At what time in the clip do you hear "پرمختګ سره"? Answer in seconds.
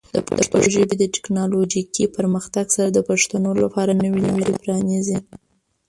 2.17-2.89